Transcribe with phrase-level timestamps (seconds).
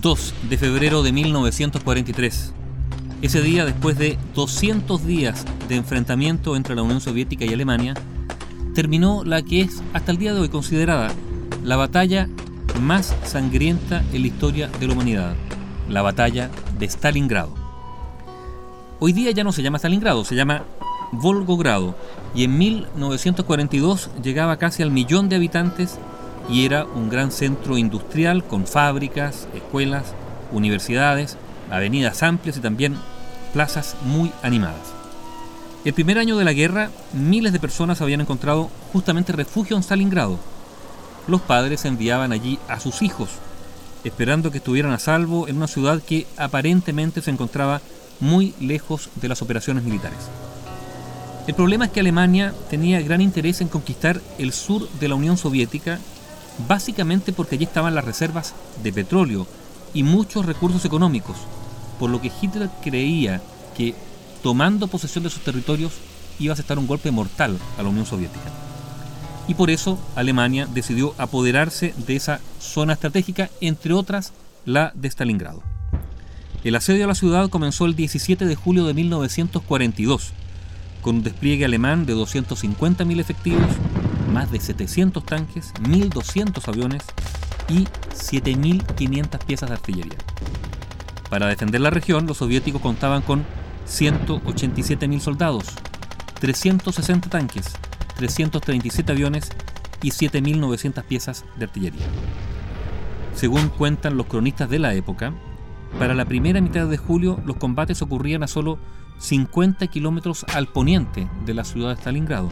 [0.00, 2.54] 2 de febrero de 1943.
[3.20, 7.94] Ese día, después de 200 días de enfrentamiento entre la Unión Soviética y Alemania,
[8.74, 11.12] terminó la que es hasta el día de hoy considerada
[11.62, 12.28] la batalla
[12.80, 15.34] más sangrienta en la historia de la humanidad,
[15.88, 17.54] la batalla de Stalingrado.
[19.00, 20.64] Hoy día ya no se llama Stalingrado, se llama
[21.12, 21.94] Volgogrado,
[22.34, 25.98] y en 1942 llegaba casi al millón de habitantes
[26.50, 30.14] y era un gran centro industrial con fábricas, escuelas,
[30.52, 31.36] universidades,
[31.70, 32.96] avenidas amplias y también
[33.52, 34.92] plazas muy animadas.
[35.84, 40.38] El primer año de la guerra, miles de personas habían encontrado justamente refugio en Stalingrado.
[41.28, 43.30] Los padres enviaban allí a sus hijos,
[44.04, 47.80] esperando que estuvieran a salvo en una ciudad que aparentemente se encontraba
[48.18, 50.18] muy lejos de las operaciones militares.
[51.46, 55.36] El problema es que Alemania tenía gran interés en conquistar el sur de la Unión
[55.36, 55.98] Soviética
[56.68, 59.46] básicamente porque allí estaban las reservas de petróleo
[59.94, 61.36] y muchos recursos económicos,
[61.98, 63.40] por lo que Hitler creía
[63.76, 63.94] que
[64.42, 65.92] tomando posesión de sus territorios
[66.38, 68.50] iba a estar un golpe mortal a la Unión Soviética.
[69.48, 74.32] Y por eso Alemania decidió apoderarse de esa zona estratégica, entre otras
[74.64, 75.62] la de Stalingrado.
[76.62, 80.32] El asedio a la ciudad comenzó el 17 de julio de 1942,
[81.00, 83.66] con un despliegue alemán de 250.000 efectivos
[84.30, 87.02] más de 700 tanques, 1.200 aviones
[87.68, 90.18] y 7.500 piezas de artillería.
[91.28, 93.44] Para defender la región, los soviéticos contaban con
[93.86, 95.66] 187.000 soldados,
[96.40, 97.72] 360 tanques,
[98.16, 99.50] 337 aviones
[100.02, 102.06] y 7.900 piezas de artillería.
[103.34, 105.32] Según cuentan los cronistas de la época,
[105.98, 108.78] para la primera mitad de julio los combates ocurrían a solo
[109.18, 112.48] 50 kilómetros al poniente de la ciudad de Stalingrado,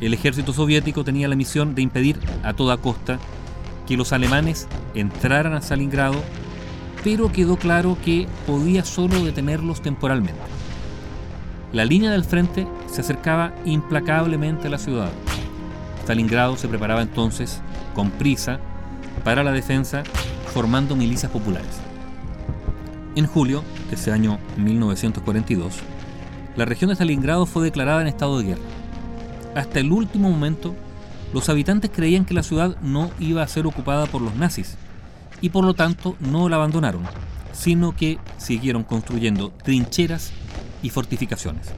[0.00, 3.18] el ejército soviético tenía la misión de impedir a toda costa
[3.86, 6.22] que los alemanes entraran a Stalingrado,
[7.02, 10.40] pero quedó claro que podía solo detenerlos temporalmente.
[11.72, 15.10] La línea del frente se acercaba implacablemente a la ciudad.
[16.02, 17.60] Stalingrado se preparaba entonces,
[17.94, 18.60] con prisa,
[19.24, 20.02] para la defensa,
[20.52, 21.80] formando milicias populares.
[23.14, 25.74] En julio de ese año 1942,
[26.56, 28.75] la región de Stalingrado fue declarada en estado de guerra
[29.56, 30.74] hasta el último momento,
[31.32, 34.76] los habitantes creían que la ciudad no iba a ser ocupada por los nazis
[35.40, 37.02] y por lo tanto no la abandonaron,
[37.52, 40.32] sino que siguieron construyendo trincheras
[40.82, 41.72] y fortificaciones.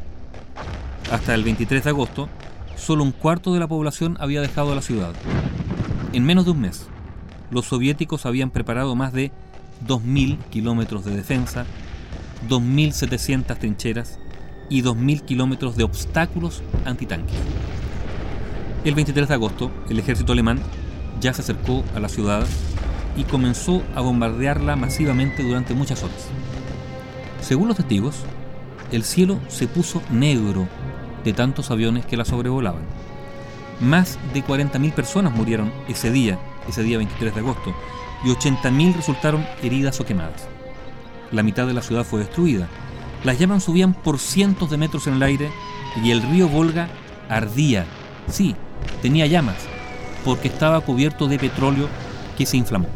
[1.13, 2.29] Hasta el 23 de agosto,
[2.77, 5.15] solo un cuarto de la población había dejado la ciudad.
[6.13, 6.87] En menos de un mes,
[7.51, 9.31] los soviéticos habían preparado más de
[9.87, 11.65] 2.000 kilómetros de defensa,
[12.49, 14.19] 2.700 trincheras
[14.69, 17.35] y 2.000 kilómetros de obstáculos antitanques.
[18.85, 20.61] El 23 de agosto, el ejército alemán
[21.21, 22.47] ya se acercó a la ciudad
[23.17, 26.29] y comenzó a bombardearla masivamente durante muchas horas.
[27.41, 28.17] Según los testigos,
[28.93, 30.69] el cielo se puso negro
[31.25, 32.83] de tantos aviones que la sobrevolaban.
[33.81, 37.75] Más de 40.000 personas murieron ese día, ese día 23 de agosto,
[38.25, 40.49] y 80.000 resultaron heridas o quemadas.
[41.31, 42.69] La mitad de la ciudad fue destruida
[43.25, 45.51] las llamas subían por cientos de metros en el aire
[46.03, 46.89] y el río Volga
[47.29, 47.85] ardía.
[48.29, 48.55] Sí,
[49.03, 49.57] tenía llamas,
[50.25, 51.89] porque estaba cubierto de petróleo
[52.37, 52.89] que se inflamó.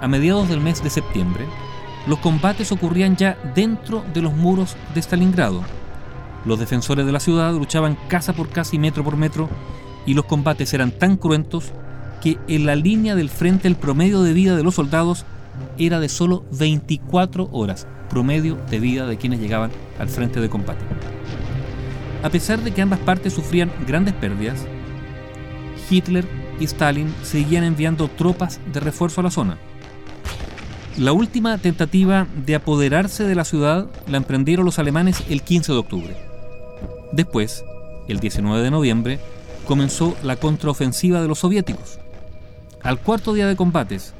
[0.00, 1.46] A mediados del mes de septiembre,
[2.06, 5.62] los combates ocurrían ya dentro de los muros de Stalingrado.
[6.44, 9.48] Los defensores de la ciudad luchaban casa por casa y metro por metro,
[10.06, 11.72] y los combates eran tan cruentos
[12.22, 15.24] que en la línea del frente el promedio de vida de los soldados
[15.78, 20.84] era de solo 24 horas, promedio de vida de quienes llegaban al frente de combate.
[22.22, 24.66] A pesar de que ambas partes sufrían grandes pérdidas,
[25.88, 26.26] Hitler
[26.58, 29.58] y Stalin seguían enviando tropas de refuerzo a la zona.
[30.98, 35.78] La última tentativa de apoderarse de la ciudad la emprendieron los alemanes el 15 de
[35.78, 36.16] octubre.
[37.12, 37.64] Después,
[38.08, 39.20] el 19 de noviembre,
[39.66, 41.98] comenzó la contraofensiva de los soviéticos.
[42.82, 44.14] Al cuarto día de combates,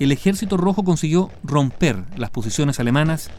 [0.00, 3.30] el ejército rojo consiguió romper las posiciones alemanas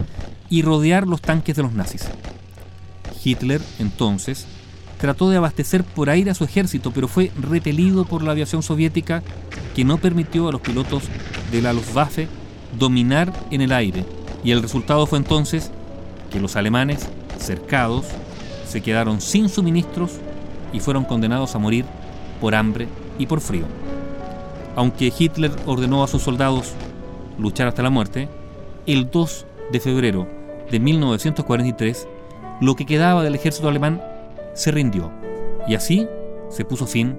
[0.50, 2.08] y rodear los tanques de los nazis.
[3.24, 4.46] Hitler, entonces,
[5.00, 9.24] trató de abastecer por aire a su ejército, pero fue repelido por la aviación soviética
[9.76, 11.04] que no permitió a los pilotos
[11.52, 12.28] de la Luftwaffe
[12.78, 14.06] dominar en el aire.
[14.44, 15.72] Y el resultado fue entonces
[16.32, 17.08] que los alemanes,
[17.40, 18.06] cercados,
[18.68, 20.12] se quedaron sin suministros
[20.72, 21.86] y fueron condenados a morir
[22.40, 22.88] por hambre
[23.18, 23.66] y por frío.
[24.76, 26.74] Aunque Hitler ordenó a sus soldados
[27.38, 28.30] luchar hasta la muerte,
[28.86, 30.28] el 2 de febrero
[30.70, 32.08] de 1943,
[32.62, 34.02] lo que quedaba del ejército alemán
[34.54, 35.12] se rindió
[35.68, 36.08] y así
[36.50, 37.18] se puso fin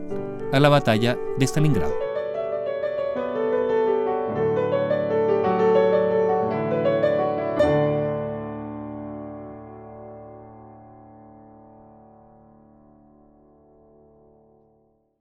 [0.53, 2.02] a la batalla de Stalingrado.